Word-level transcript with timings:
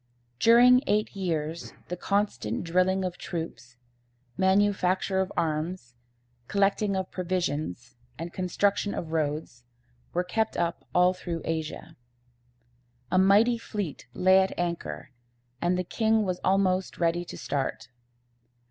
During 0.39 0.81
eight 0.87 1.15
years 1.15 1.73
the 1.89 1.95
constant 1.95 2.63
drilling 2.63 3.05
of 3.05 3.19
troops, 3.19 3.77
manufacture 4.35 5.19
of 5.21 5.31
arms, 5.37 5.93
collecting 6.47 6.95
of 6.95 7.11
provisions, 7.11 7.97
and 8.17 8.33
construction 8.33 8.95
of 8.95 9.11
roads, 9.11 9.63
were 10.11 10.23
kept 10.23 10.57
up 10.57 10.85
all 10.95 11.13
through 11.13 11.43
Asia. 11.45 11.97
A 13.11 13.19
mighty 13.19 13.59
fleet 13.59 14.07
lay 14.15 14.39
at 14.39 14.57
anchor, 14.57 15.11
and 15.61 15.77
the 15.77 15.83
king 15.83 16.23
was 16.23 16.39
almost 16.43 16.97
ready 16.97 17.23
to 17.23 17.37
start. 17.37 17.89